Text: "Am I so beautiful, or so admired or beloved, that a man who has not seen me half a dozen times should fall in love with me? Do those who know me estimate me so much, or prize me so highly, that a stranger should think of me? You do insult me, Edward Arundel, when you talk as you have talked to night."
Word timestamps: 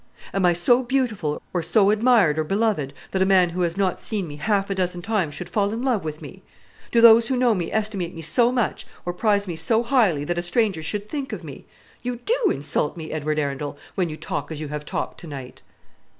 "Am 0.33 0.47
I 0.47 0.53
so 0.53 0.81
beautiful, 0.81 1.43
or 1.53 1.61
so 1.61 1.91
admired 1.91 2.39
or 2.39 2.43
beloved, 2.43 2.91
that 3.11 3.21
a 3.21 3.23
man 3.27 3.49
who 3.51 3.61
has 3.61 3.77
not 3.77 3.99
seen 3.99 4.27
me 4.27 4.37
half 4.37 4.71
a 4.71 4.73
dozen 4.73 5.03
times 5.03 5.35
should 5.35 5.47
fall 5.47 5.71
in 5.71 5.83
love 5.83 6.03
with 6.03 6.23
me? 6.23 6.41
Do 6.89 7.01
those 7.01 7.27
who 7.27 7.37
know 7.37 7.53
me 7.53 7.71
estimate 7.71 8.15
me 8.15 8.23
so 8.23 8.51
much, 8.51 8.87
or 9.05 9.13
prize 9.13 9.47
me 9.47 9.55
so 9.55 9.83
highly, 9.83 10.23
that 10.23 10.39
a 10.39 10.41
stranger 10.41 10.81
should 10.81 11.07
think 11.07 11.31
of 11.33 11.43
me? 11.43 11.65
You 12.01 12.15
do 12.15 12.49
insult 12.49 12.97
me, 12.97 13.11
Edward 13.11 13.37
Arundel, 13.37 13.77
when 13.93 14.09
you 14.09 14.17
talk 14.17 14.51
as 14.51 14.59
you 14.59 14.69
have 14.69 14.85
talked 14.85 15.19
to 15.19 15.27
night." 15.27 15.61